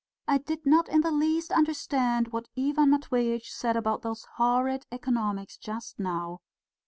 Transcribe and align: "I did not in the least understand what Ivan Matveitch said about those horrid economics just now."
"I 0.27 0.39
did 0.39 0.65
not 0.65 0.89
in 0.89 1.01
the 1.01 1.11
least 1.11 1.51
understand 1.51 2.29
what 2.29 2.47
Ivan 2.57 2.89
Matveitch 2.89 3.51
said 3.51 3.77
about 3.77 4.01
those 4.01 4.25
horrid 4.37 4.87
economics 4.91 5.57
just 5.57 5.99
now." 5.99 6.39